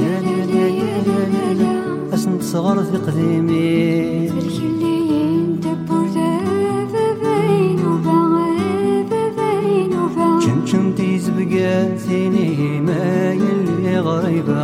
يا 0.00 0.14
لا 0.20 0.36
لا 0.52 0.66
يا 0.68 0.94
لا 1.06 1.20
لا 1.34 1.46
لا 1.60 1.72
اش 2.14 2.22
نتصغر 2.28 2.76
في 2.84 2.96
قديمي 2.96 4.32
كنتي 10.72 11.18
ما 12.80 13.32
يلي 13.32 13.98
غريبة. 13.98 14.60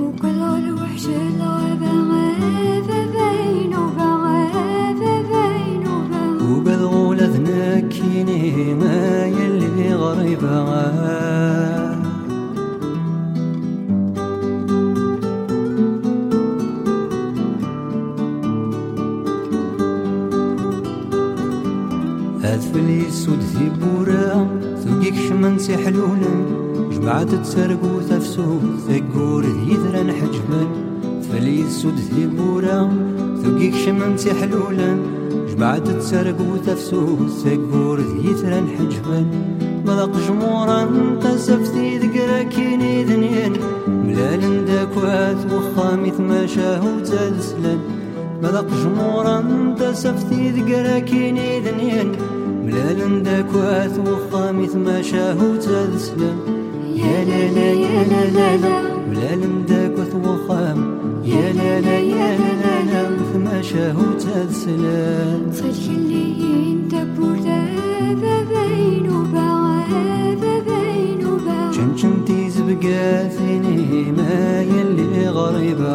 وكل 0.00 0.40
الوحش 0.40 1.06
العبا 1.06 1.92
غابة 2.10 2.98
بين 3.14 3.72
وبغابة 3.76 5.14
بين 5.30 5.84
وبغابة 5.86 6.56
وبالغولة 6.56 7.26
ذناكيني 7.26 8.74
ما 8.74 9.26
يلي 9.26 9.94
غريبة. 9.94 11.03
تسي 25.64 25.76
حلونا 25.76 26.32
جمعة 26.92 27.42
تسرقو 27.42 28.00
تفسو 28.10 28.58
ثقور 28.88 29.44
يذرا 29.44 30.12
حجما. 30.12 30.62
فليس 31.32 31.84
ودثي 31.84 32.26
بورا 32.26 32.90
ثقيك 33.42 33.74
شمن 33.74 34.16
تسي 34.16 34.34
حلولا 34.34 34.96
جمعة 35.48 35.78
تسرقو 35.78 36.56
تفسو 36.66 37.28
ثقور 37.28 37.98
يذرا 38.24 38.60
حجما. 38.76 39.24
ملق 39.86 40.12
جمورا 40.28 40.80
قزف 41.24 41.70
في 41.72 41.98
ذكرا 41.98 42.42
كيني 42.42 43.04
ذنين 43.04 43.52
ملال 43.88 44.64
داكوات 44.66 45.52
وخامي 45.52 46.10
ثما 46.10 46.46
شاهو 46.46 47.00
تسلا 47.00 47.76
ملق 48.42 48.66
جمورا 48.84 49.44
قزف 49.80 50.28
في 50.28 50.50
ذكرا 50.50 50.98
كيني 50.98 51.60
ذنين 51.60 52.12
لا 52.74 52.92
لندك 52.92 53.50
واث 53.54 53.98
وخامث 54.08 54.76
ما 54.76 55.02
شاهو 55.02 55.56
تسلم. 55.56 56.38
يا 57.02 57.24
لا 57.28 57.42
لا 57.56 57.68
يا 57.84 57.98
لا 58.12 58.22
لا 58.36 58.56
لا. 58.64 58.76
ولا 59.08 59.32
لندك 59.42 59.96
يا 61.24 61.52
لا 61.58 61.80
لا 61.86 61.98
يا 61.98 62.28
لا 62.42 62.52
لا 62.62 62.76
لا. 62.90 63.02
ما 63.44 63.62
شاهو 63.62 64.06
تسلم. 64.18 65.50
فالكليين 65.52 66.78
دبور 66.92 67.36
ذا 68.22 68.36
بين 68.52 69.06
وباع 69.16 69.88
ذا 70.42 70.54
بين 70.68 71.20
وباع 71.26 71.72
شمشمتي 71.72 72.50
زبقات 72.50 73.36
ما 74.18 74.62
يلي 74.62 75.28
غريبة 75.28 75.92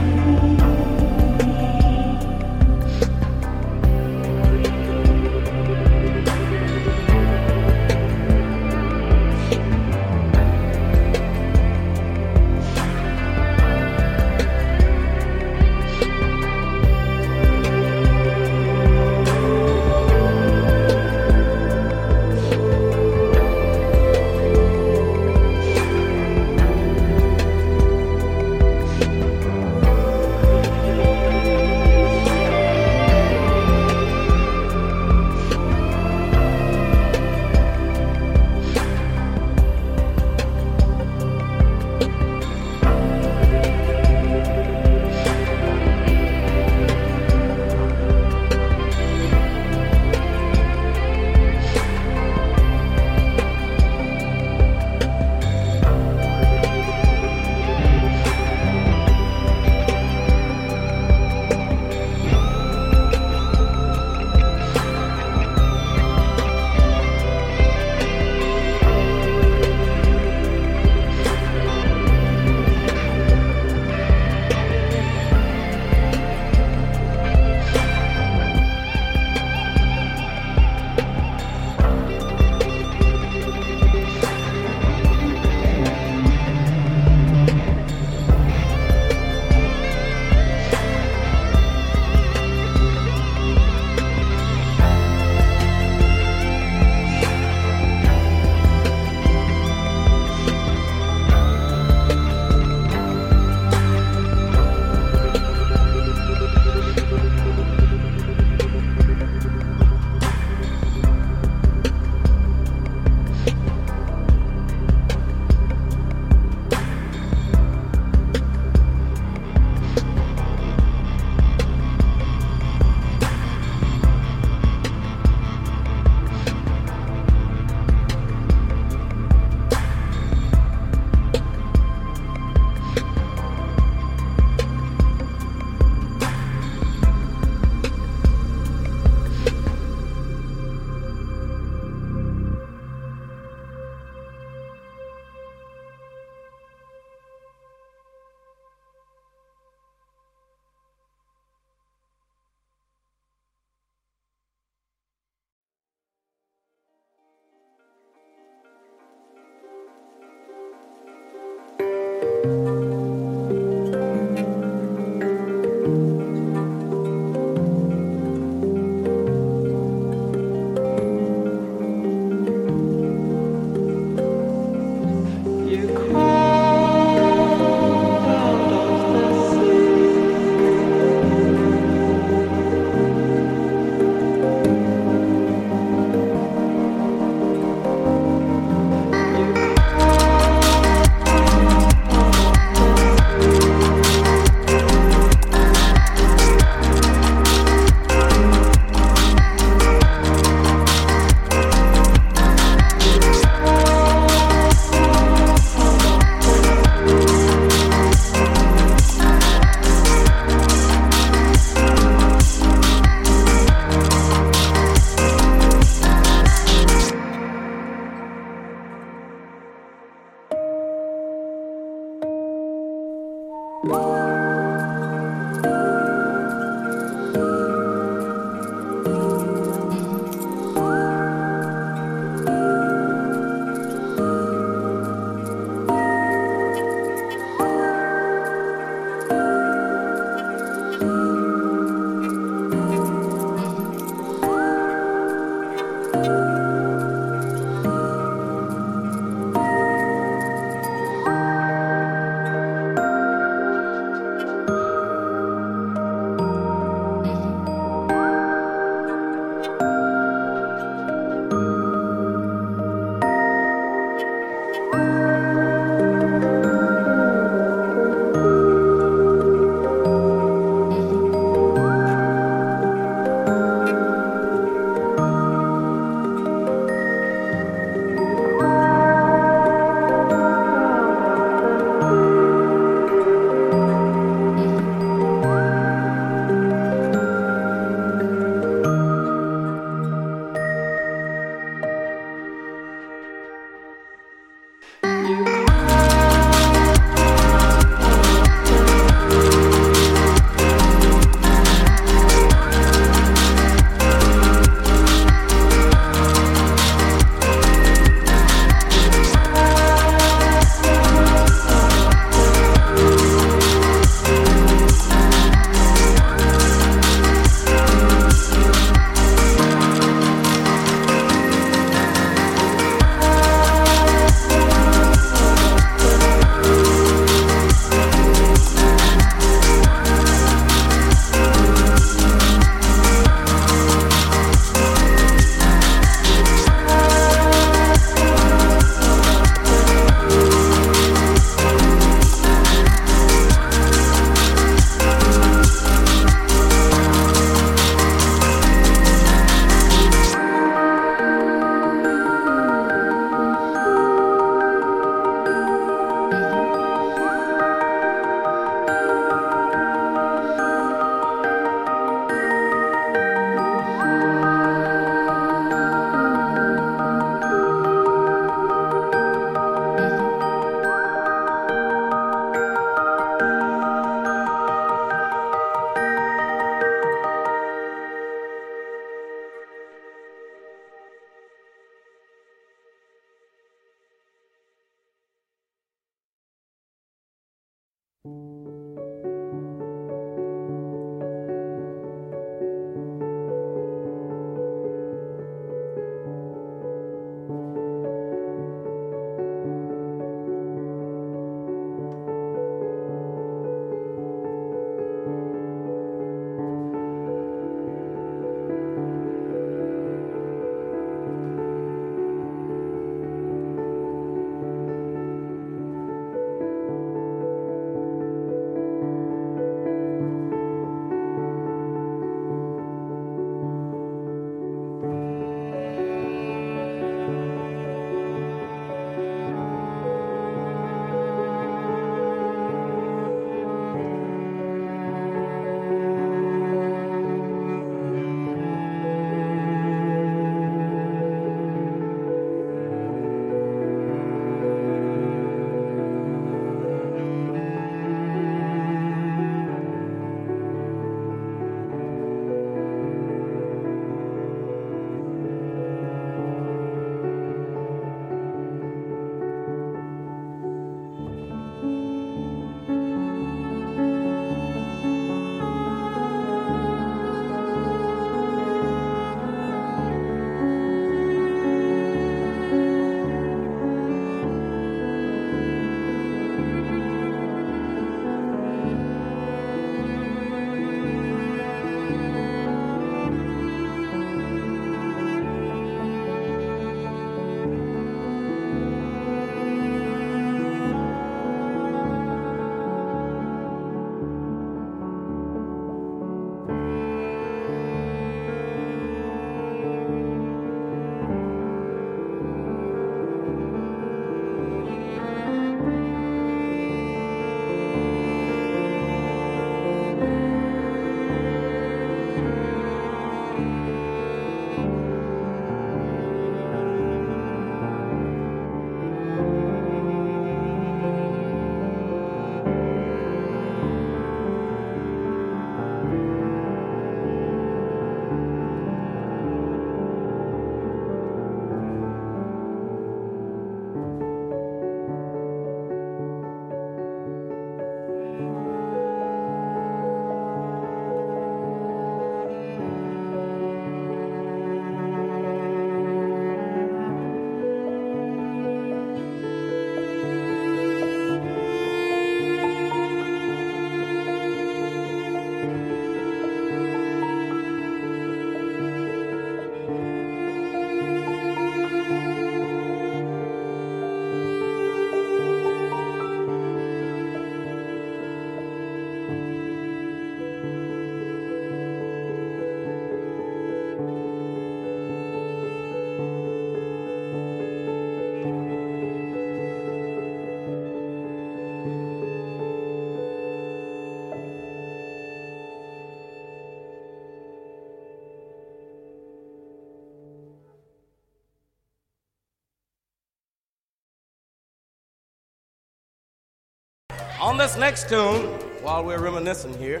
On 597.54 597.58
this 597.58 597.76
next 597.76 598.08
tune, 598.08 598.46
while 598.82 599.04
we're 599.04 599.20
reminiscing 599.20 599.78
here, 599.78 600.00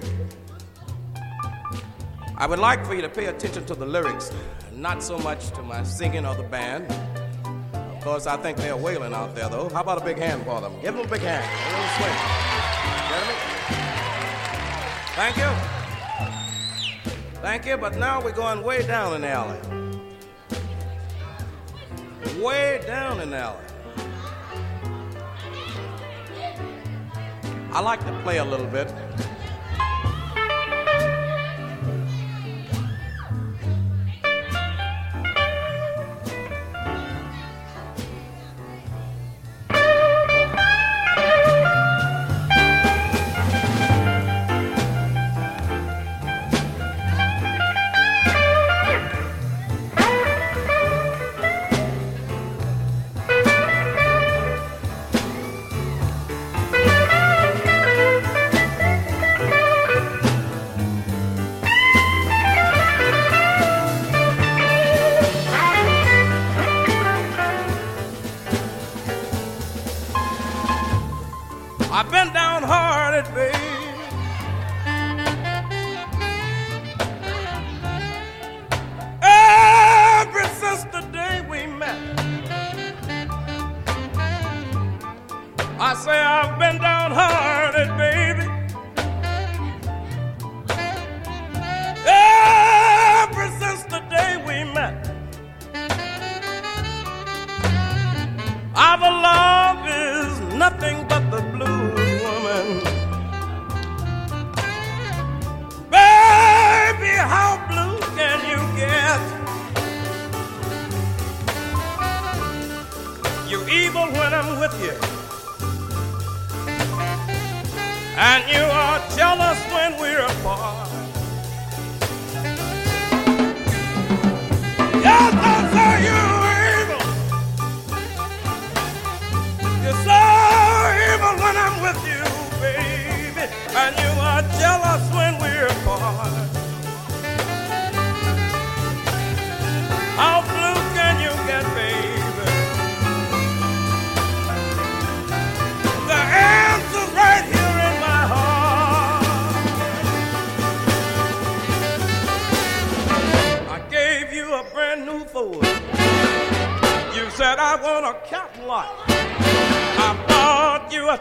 I 2.36 2.48
would 2.48 2.58
like 2.58 2.84
for 2.84 2.94
you 2.94 3.02
to 3.02 3.08
pay 3.08 3.26
attention 3.26 3.64
to 3.66 3.76
the 3.76 3.86
lyrics, 3.86 4.32
not 4.72 5.04
so 5.04 5.16
much 5.18 5.50
to 5.50 5.62
my 5.62 5.84
singing 5.84 6.26
or 6.26 6.34
the 6.34 6.42
band. 6.42 6.90
Of 7.72 8.00
course, 8.02 8.26
I 8.26 8.36
think 8.38 8.58
they're 8.58 8.76
wailing 8.76 9.14
out 9.14 9.36
there, 9.36 9.48
though. 9.48 9.68
How 9.68 9.82
about 9.82 10.02
a 10.02 10.04
big 10.04 10.18
hand 10.18 10.42
for 10.42 10.60
them? 10.60 10.72
Give 10.82 10.96
them 10.96 11.06
a 11.06 11.08
big 11.08 11.20
hand. 11.20 11.44
A 11.44 11.70
little 11.70 11.86
swing. 11.94 12.16
Gentlemen? 13.14 13.38
Thank 15.14 15.36
you. 15.36 15.50
Thank 17.40 17.66
you, 17.66 17.76
but 17.76 17.96
now 17.96 18.20
we're 18.20 18.32
going 18.32 18.64
way 18.64 18.84
down 18.84 19.14
in 19.14 19.20
the 19.20 19.28
alley. 19.28 19.60
Way 22.42 22.82
down 22.84 23.20
in 23.20 23.30
the 23.30 23.38
alley. 23.38 23.60
I 27.74 27.80
like 27.80 27.98
to 28.06 28.20
play 28.22 28.38
a 28.38 28.44
little 28.44 28.68
bit. 28.68 28.88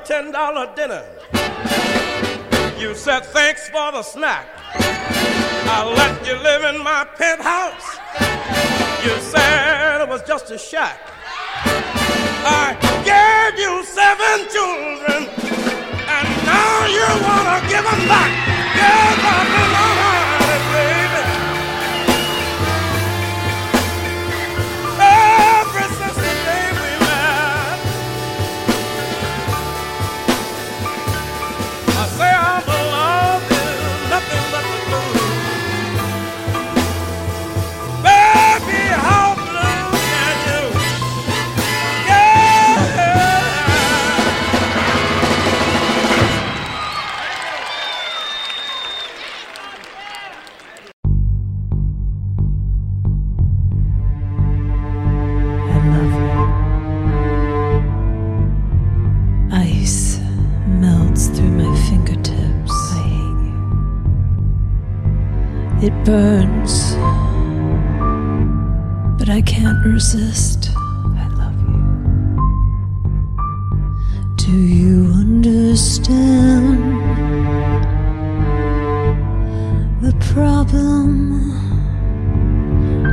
$10 0.06 0.76
dinner. 0.76 1.04
You 2.78 2.94
said 2.94 3.26
thanks 3.26 3.70
for 3.70 3.92
the 3.92 4.04
snack. 4.04 4.48
I 4.76 5.94
let 5.96 6.28
you 6.28 6.36
live 6.44 6.76
in 6.76 6.84
my 6.84 7.06
penthouse. 7.16 7.98
You 9.06 9.16
said 9.22 10.02
it 10.02 10.10
was 10.10 10.22
just 10.24 10.52
a 10.52 10.58
shack. 10.58 11.00
I 12.46 12.76
gave 13.06 13.60
you 13.60 13.84
seven 13.86 14.48
children, 14.52 15.30
and 16.16 16.28
now 16.46 16.86
you 16.98 17.08
wanna 17.24 17.62
give 17.70 17.84
them 17.84 18.08
back. 18.08 18.32
Yes, 18.76 19.20
I've 19.24 20.13
burns, 66.06 66.96
but 69.18 69.30
I 69.30 69.42
can't 69.42 69.86
resist. 69.86 70.72
I 70.76 71.28
love 71.38 71.58
you. 71.62 71.82
Do 74.36 74.52
you 74.52 75.14
understand 75.14 76.84
the 80.02 80.14
problem 80.34 81.52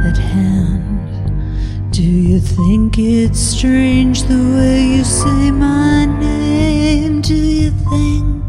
at 0.05 0.17
hand? 0.19 1.93
Do 1.93 2.03
you 2.03 2.41
think 2.41 2.99
it's 2.99 3.39
strange 3.39 4.25
the 4.25 4.35
way 4.57 4.97
you 4.97 5.05
say 5.05 5.53
my 5.53 6.07
name? 6.07 7.21
Do 7.21 7.35
you 7.37 7.71
think 7.71 8.43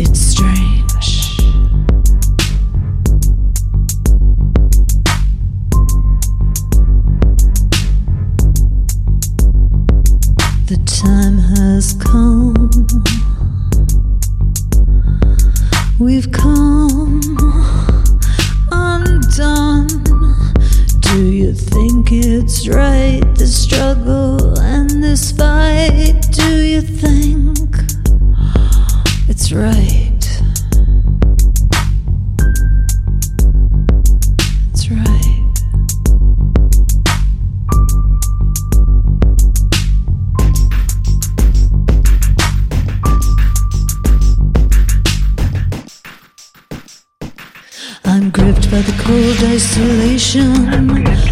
it's 0.00 0.20
strange? 0.20 0.71
The 10.72 10.78
time 10.86 11.36
has 11.36 11.92
come. 12.00 12.70
We've 15.98 16.32
come 16.32 17.20
undone. 18.70 19.88
Do 21.00 21.26
you 21.26 21.52
think 21.52 22.10
it's 22.10 22.66
right, 22.68 23.20
the 23.34 23.46
struggle 23.46 24.58
and 24.60 24.88
this 25.02 25.32
fight? 25.32 26.22
Do 26.30 26.64
you 26.64 26.80
think 26.80 27.68
it's 29.28 29.52
right? 29.52 30.01
isolation 49.44 50.52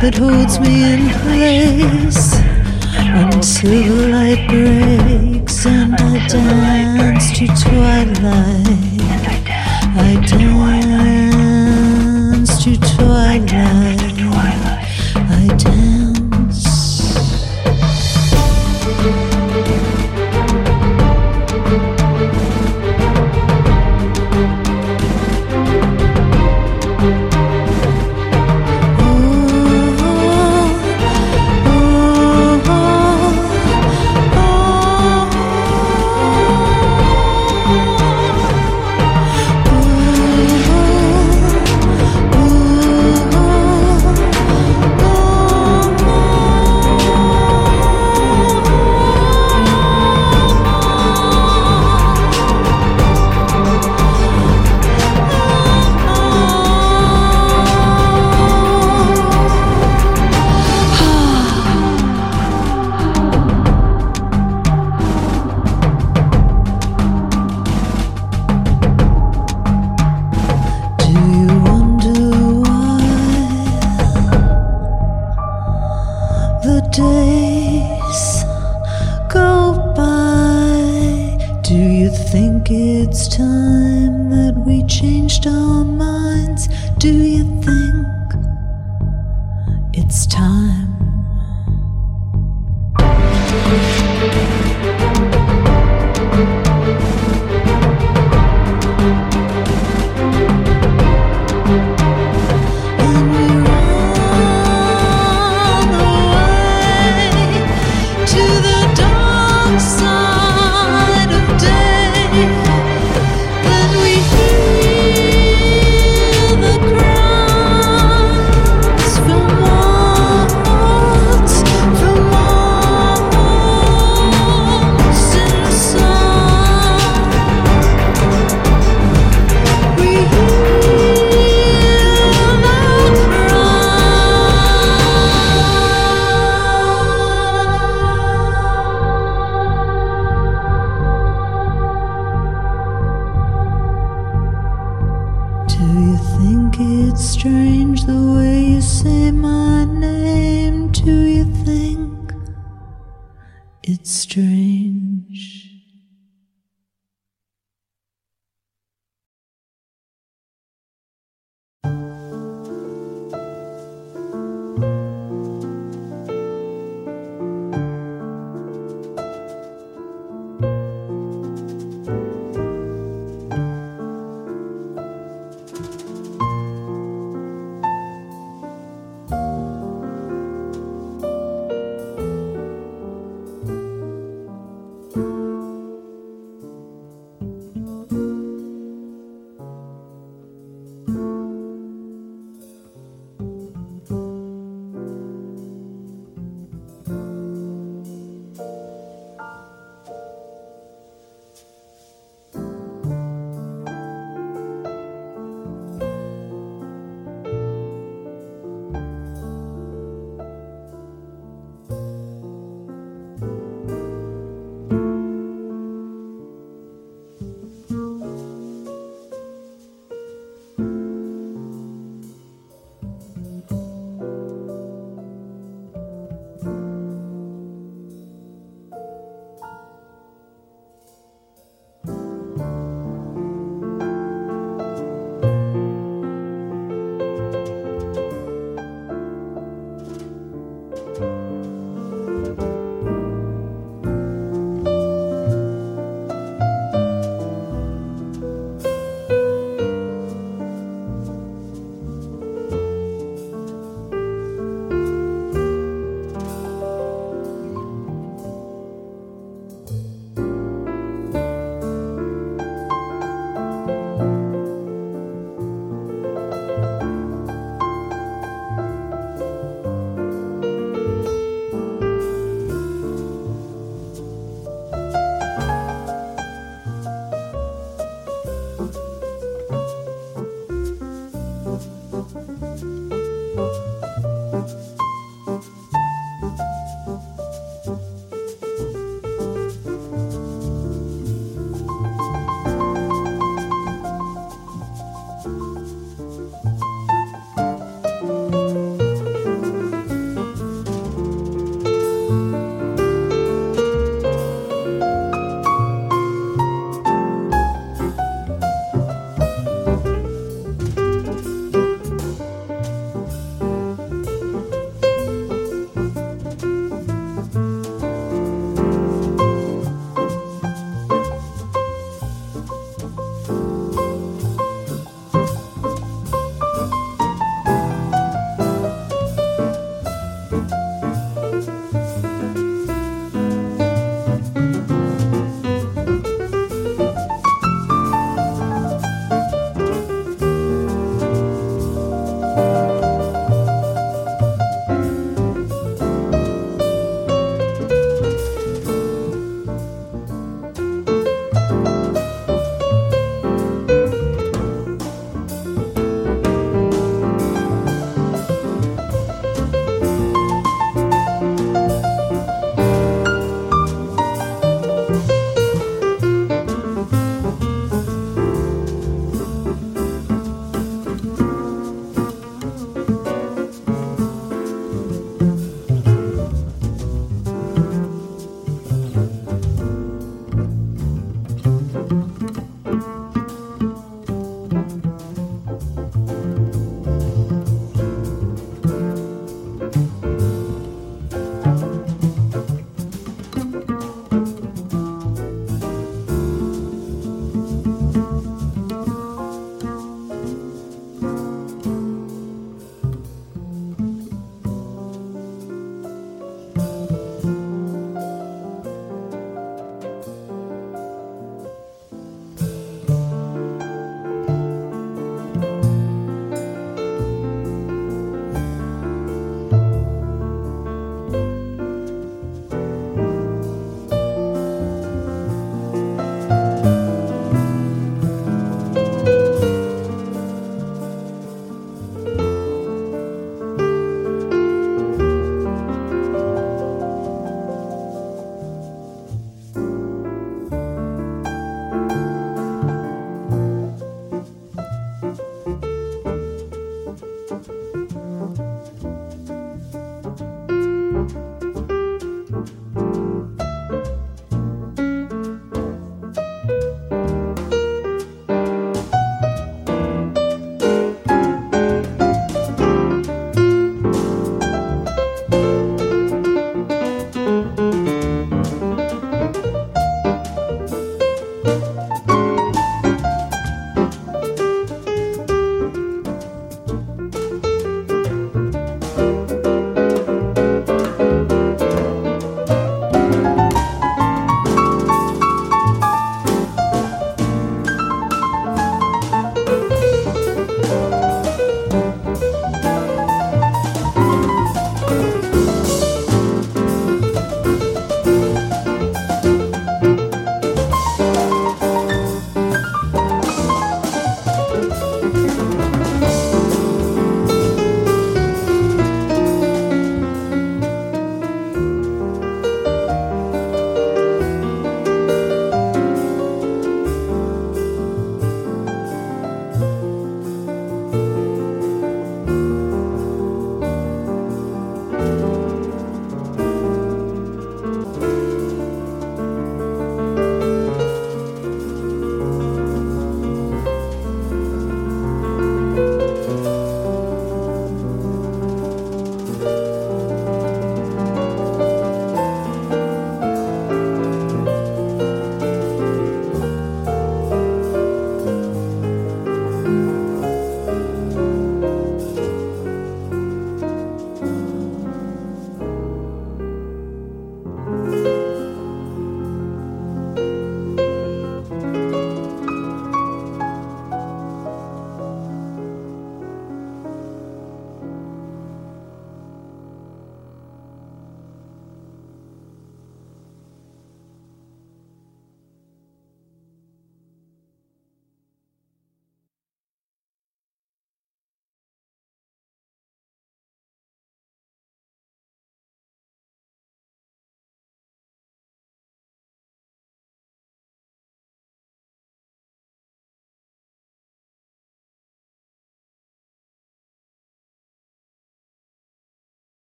that 0.00 0.14
holds 0.18 0.58
me 0.60 0.82
in 0.92 1.08
place 1.22 2.34
until 2.98 3.96
the 3.96 4.08
light 4.08 4.48
breaks 4.48 5.66
and 5.66 5.94
I 5.94 6.26
dance 6.26 7.38
to 7.38 7.46
twilight. 7.46 8.66
I 9.94 10.26
dance. 10.26 10.81
changed 85.32 85.46
our 85.46 85.84
minds, 85.84 86.68
do 86.98 87.08
you 87.08 87.44
think? 87.62 88.11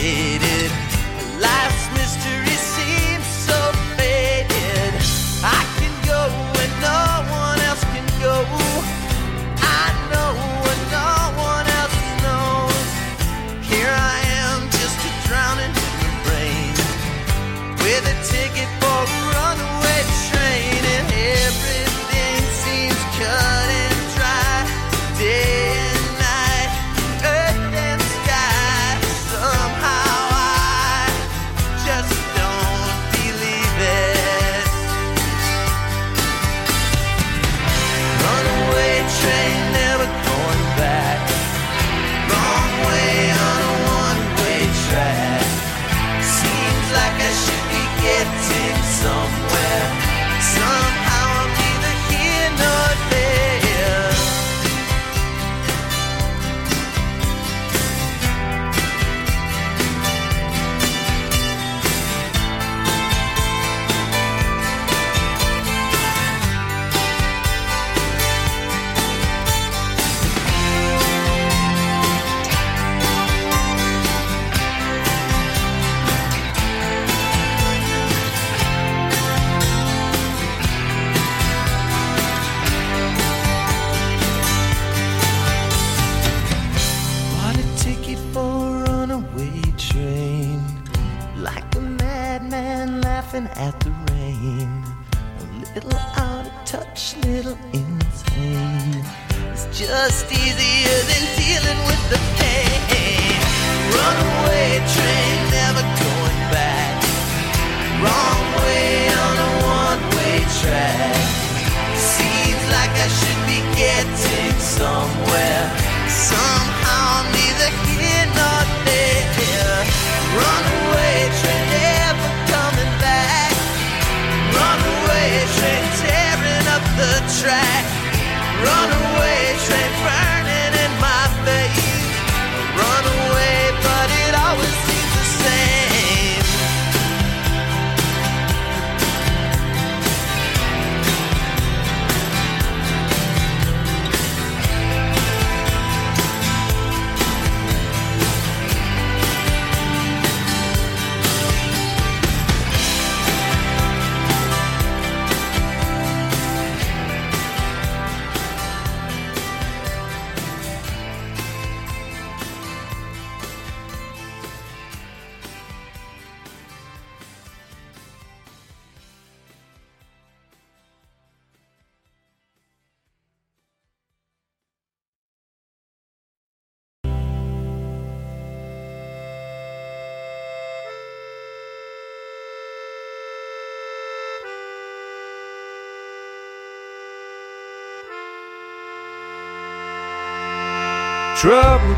So 0.00 0.89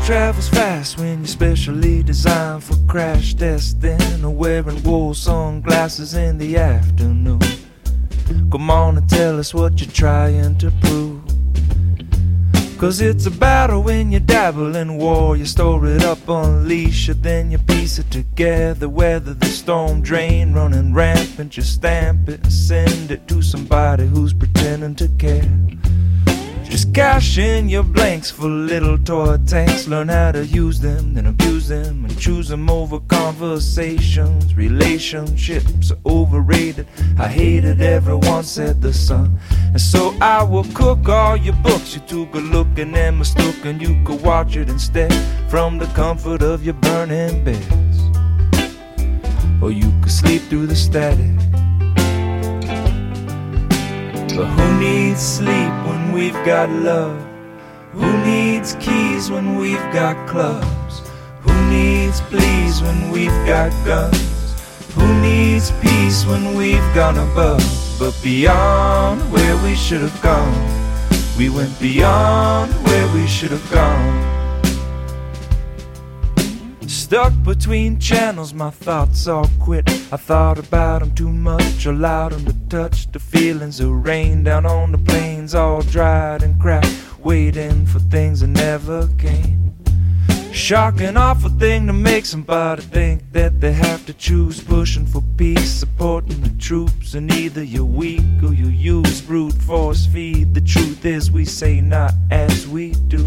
travels 0.03 0.49
fast 0.49 0.97
when 0.97 1.19
you're 1.19 1.27
specially 1.27 2.03
designed 2.03 2.61
for 2.61 2.75
crash 2.89 3.33
testing 3.35 4.25
or 4.25 4.31
wearing 4.31 4.83
wool 4.83 5.13
sunglasses 5.13 6.13
in 6.13 6.37
the 6.37 6.57
afternoon. 6.57 7.39
Come 8.51 8.69
on 8.69 8.97
and 8.97 9.09
tell 9.09 9.39
us 9.39 9.53
what 9.53 9.79
you're 9.79 9.89
trying 9.89 10.57
to 10.57 10.71
prove. 10.81 11.21
Cause 12.77 12.99
it's 12.99 13.27
a 13.27 13.31
battle 13.31 13.81
when 13.81 14.11
you 14.11 14.19
dabble 14.19 14.75
in 14.75 14.97
war. 14.97 15.37
You 15.37 15.45
store 15.45 15.85
it 15.85 16.03
up, 16.03 16.27
unleash 16.27 17.07
it, 17.07 17.23
then 17.23 17.49
you 17.49 17.57
piece 17.59 17.97
it 17.97 18.11
together. 18.11 18.89
Weather 18.89 19.33
the 19.33 19.45
storm 19.45 20.01
drain, 20.01 20.51
running 20.51 20.93
rampant. 20.93 21.53
Just 21.53 21.75
stamp 21.75 22.27
it 22.27 22.43
and 22.43 22.51
send 22.51 23.09
it 23.09 23.25
to 23.29 23.41
somebody 23.41 24.05
who's 24.05 24.33
pretending 24.33 24.95
to 24.95 25.07
care. 25.17 25.49
Just 26.73 26.91
cash 26.91 27.37
in 27.37 27.69
your 27.69 27.83
blanks 27.83 28.31
for 28.31 28.47
little 28.47 28.97
toy 28.97 29.37
tanks. 29.45 29.87
Learn 29.87 30.07
how 30.07 30.31
to 30.31 30.43
use 30.43 30.79
them, 30.79 31.13
then 31.13 31.27
abuse 31.27 31.67
them, 31.67 32.03
and 32.03 32.19
choose 32.19 32.47
them 32.47 32.67
over 32.67 32.99
conversations. 33.01 34.55
Relationships 34.55 35.91
are 35.91 35.99
overrated. 36.03 36.87
I 37.19 37.27
hated 37.27 37.79
everyone 37.79 38.41
said 38.41 38.81
the 38.81 38.91
sun. 38.91 39.37
And 39.67 39.79
so 39.79 40.15
I 40.19 40.41
will 40.41 40.63
cook 40.73 41.07
all 41.07 41.37
your 41.37 41.53
books. 41.57 41.93
You 41.93 42.01
took 42.07 42.33
a 42.33 42.39
look 42.39 42.79
and 42.79 42.95
then 42.95 43.19
mistook, 43.19 43.65
and 43.65 43.79
you 43.79 44.03
could 44.03 44.23
watch 44.23 44.55
it 44.55 44.67
instead 44.67 45.13
from 45.51 45.77
the 45.77 45.85
comfort 45.93 46.41
of 46.41 46.65
your 46.65 46.73
burning 46.73 47.43
beds. 47.43 47.99
Or 49.61 49.71
you 49.71 49.93
could 50.01 50.11
sleep 50.11 50.41
through 50.49 50.65
the 50.65 50.75
static. 50.75 51.37
But 54.35 54.47
who 54.47 54.79
needs 54.79 55.21
sleep 55.21 55.71
we've 56.13 56.45
got 56.45 56.69
love? 56.69 57.19
Who 57.93 58.17
needs 58.23 58.75
keys 58.79 59.31
when 59.31 59.55
we've 59.55 59.87
got 59.91 60.15
clubs? 60.27 61.01
Who 61.41 61.53
needs 61.69 62.21
pleas 62.21 62.81
when 62.81 63.09
we've 63.09 63.39
got 63.47 63.71
guns? 63.83 64.53
Who 64.95 65.21
needs 65.21 65.71
peace 65.81 66.25
when 66.25 66.55
we've 66.55 66.93
gone 66.93 67.17
above? 67.17 67.63
But 67.99 68.15
beyond 68.21 69.21
where 69.31 69.57
we 69.63 69.75
should 69.75 70.01
have 70.01 70.21
gone, 70.21 70.53
we 71.37 71.49
went 71.49 71.79
beyond 71.79 72.71
where 72.85 73.13
we 73.13 73.25
should 73.27 73.51
have 73.51 73.71
gone. 73.71 74.32
Stuck 77.13 77.43
between 77.43 77.99
channels, 77.99 78.55
my 78.55 78.71
thoughts 78.71 79.27
all 79.27 79.47
quit. 79.59 79.87
I 80.11 80.17
thought 80.17 80.57
about 80.57 81.01
them 81.01 81.13
too 81.13 81.29
much, 81.29 81.85
allowed 81.85 82.31
them 82.31 82.45
to 82.45 82.55
touch 82.69 83.11
the 83.11 83.19
feelings 83.19 83.77
that 83.77 83.87
rain 83.87 84.43
down 84.43 84.65
on 84.65 84.93
the 84.93 84.97
plains, 84.97 85.53
all 85.53 85.83
dried 85.83 86.41
and 86.41 86.59
cracked, 86.59 86.91
waiting 87.19 87.85
for 87.85 87.99
things 87.99 88.39
that 88.39 88.47
never 88.47 89.07
came. 89.19 89.75
Shocking, 90.51 91.15
awful 91.15 91.51
thing 91.51 91.85
to 91.85 91.93
make 91.93 92.25
somebody 92.25 92.81
think 92.81 93.31
that 93.31 93.61
they 93.61 93.73
have 93.73 94.07
to 94.07 94.13
choose 94.13 94.59
pushing 94.59 95.05
for 95.05 95.21
peace, 95.37 95.69
supporting 95.69 96.41
the 96.41 96.59
troops, 96.59 97.13
and 97.13 97.31
either 97.31 97.63
you're 97.63 97.85
weak 97.85 98.23
or 98.41 98.55
you 98.55 98.69
use 98.69 99.21
brute 99.21 99.53
force 99.53 100.07
feed. 100.07 100.55
The 100.55 100.61
truth 100.61 101.05
is, 101.05 101.29
we 101.29 101.45
say 101.45 101.79
not 101.79 102.15
as 102.31 102.67
we 102.67 102.93
do. 103.07 103.23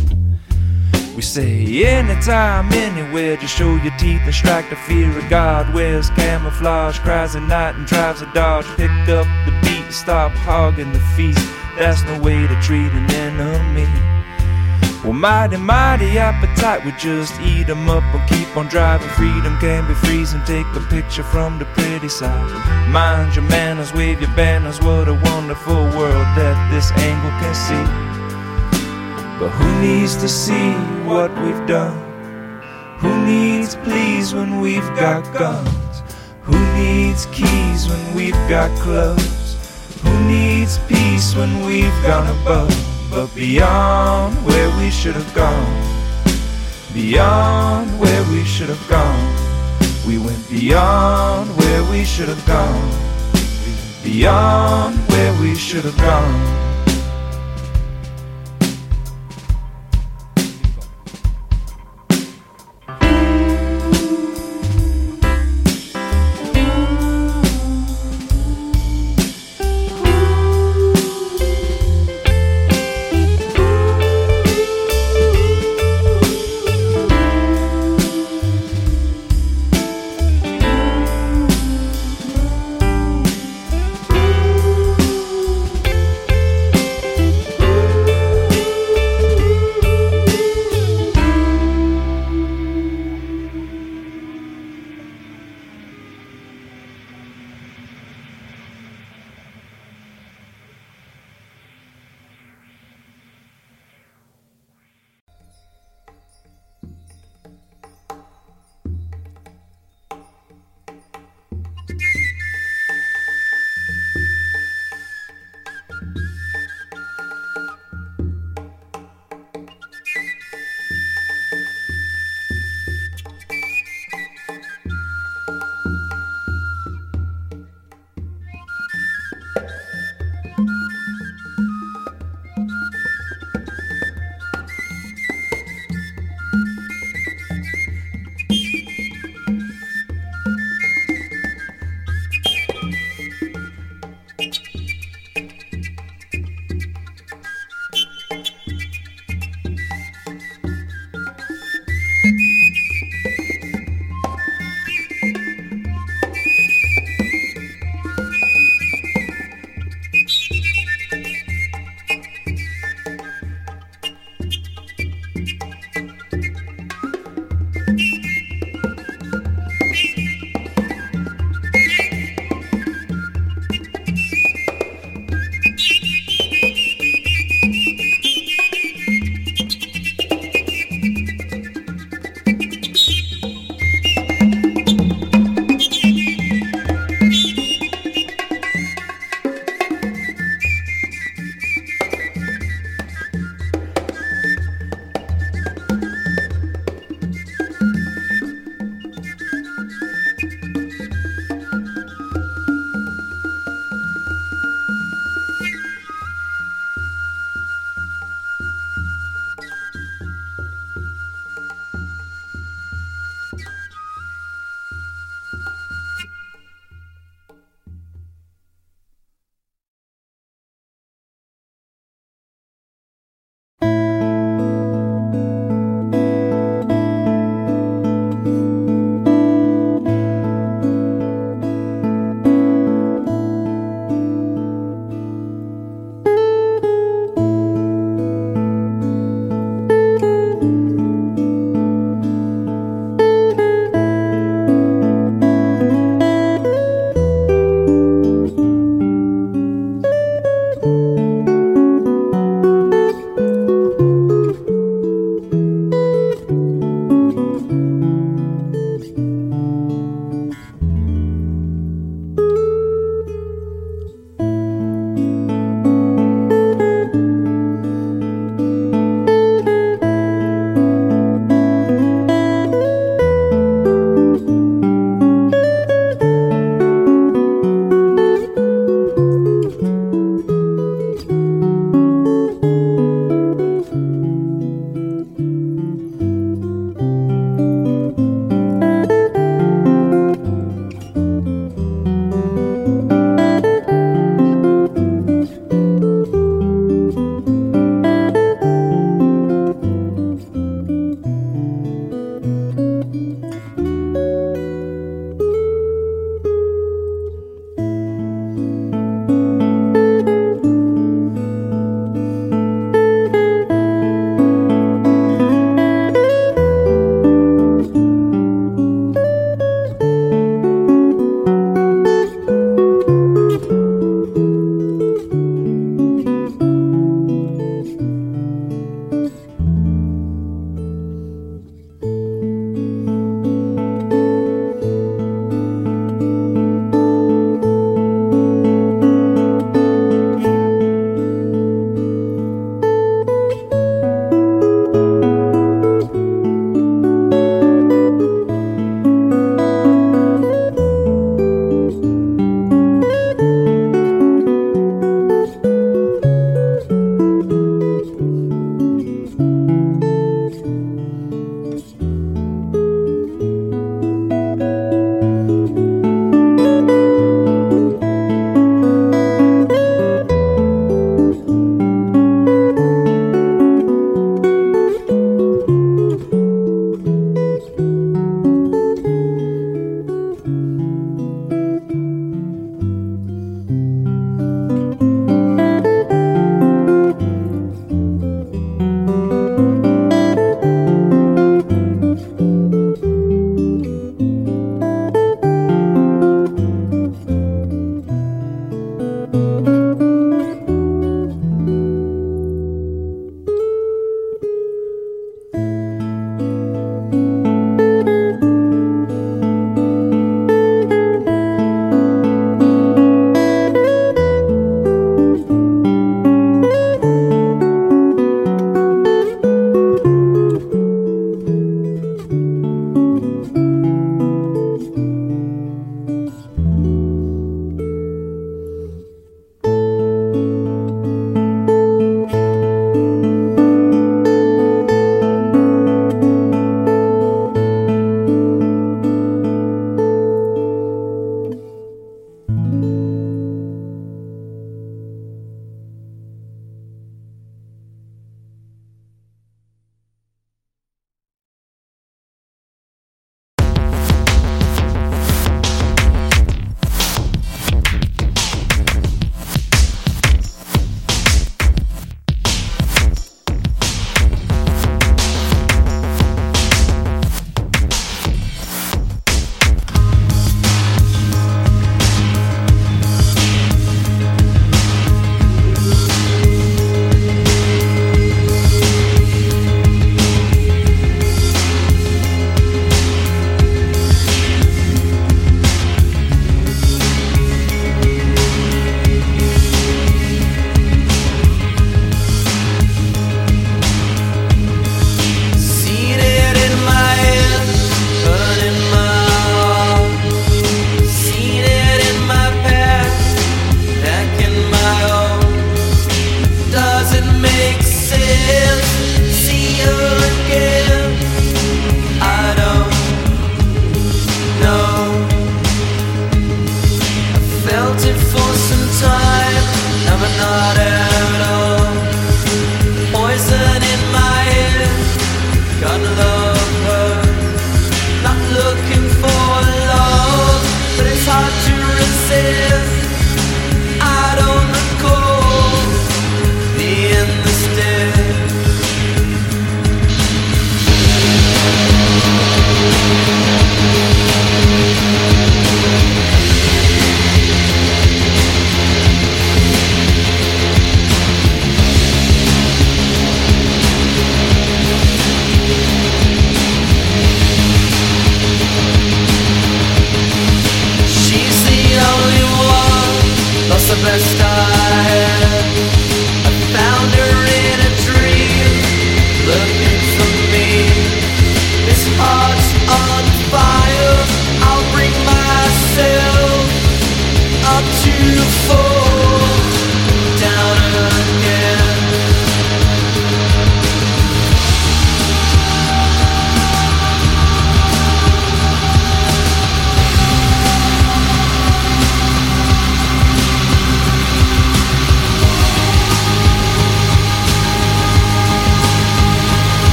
We 1.16 1.22
say 1.22 1.82
anytime, 1.86 2.70
anywhere, 2.74 3.38
just 3.38 3.56
show 3.56 3.74
your 3.76 3.96
teeth 3.96 4.20
and 4.24 4.34
strike 4.34 4.68
the 4.68 4.76
fear 4.76 5.16
of 5.16 5.26
God. 5.30 5.72
Wears 5.72 6.10
camouflage, 6.10 6.98
cries 6.98 7.34
at 7.34 7.42
night 7.44 7.74
and 7.74 7.86
drives 7.86 8.20
a 8.20 8.30
dodge. 8.34 8.66
Pick 8.76 8.90
up 9.08 9.26
the 9.46 9.58
beat, 9.62 9.90
stop 9.90 10.30
hogging 10.32 10.92
the 10.92 11.00
feast. 11.16 11.40
That's 11.78 12.02
no 12.04 12.20
way 12.20 12.46
to 12.46 12.60
treat 12.60 12.92
an 12.92 13.10
enemy. 13.10 13.88
Well, 15.04 15.14
mighty, 15.14 15.56
mighty 15.56 16.18
appetite 16.18 16.84
we 16.84 16.92
just 16.98 17.40
eat 17.40 17.66
'em 17.70 17.88
up 17.88 18.04
and 18.12 18.28
keep 18.28 18.54
on 18.54 18.66
driving. 18.66 19.08
Freedom 19.10 19.56
can 19.58 19.88
be 19.88 19.94
freezing. 19.94 20.42
Take 20.44 20.66
a 20.74 20.80
picture 20.80 21.22
from 21.22 21.58
the 21.58 21.64
pretty 21.76 22.10
side. 22.10 22.50
Mind 22.90 23.34
your 23.34 23.44
manners, 23.44 23.94
wave 23.94 24.20
your 24.20 24.34
banners. 24.36 24.82
What 24.82 25.08
a 25.08 25.14
wonderful 25.14 25.82
world 25.96 26.26
that 26.36 26.70
this 26.70 26.92
angle 26.92 27.30
can 27.40 27.54
see. 27.54 28.05
But 29.38 29.50
who 29.50 29.80
needs 29.82 30.16
to 30.16 30.28
see 30.28 30.72
what 31.04 31.30
we've 31.42 31.66
done? 31.66 31.94
Who 33.00 33.26
needs 33.26 33.76
pleas 33.76 34.32
when 34.32 34.60
we've 34.62 34.88
got 34.96 35.30
guns? 35.34 36.02
Who 36.44 36.58
needs 36.74 37.26
keys 37.26 37.86
when 37.86 38.14
we've 38.14 38.48
got 38.48 38.70
clubs? 38.80 40.00
Who 40.02 40.24
needs 40.26 40.78
peace 40.88 41.36
when 41.36 41.66
we've 41.66 42.02
gone 42.02 42.28
above? 42.40 42.72
But 43.10 43.34
beyond 43.34 44.34
where 44.46 44.70
we 44.78 44.90
should 44.90 45.14
have 45.14 45.34
gone, 45.34 45.82
beyond 46.94 47.90
where 48.00 48.24
we 48.30 48.42
should 48.42 48.70
have 48.70 48.88
gone, 48.88 49.20
we 50.06 50.16
went 50.16 50.48
beyond 50.48 51.54
where 51.58 51.84
we 51.90 52.04
should 52.04 52.28
have 52.28 52.46
gone, 52.46 52.90
beyond 54.02 54.96
where 55.10 55.38
we 55.42 55.54
should 55.54 55.84
have 55.84 55.98
gone. 55.98 56.75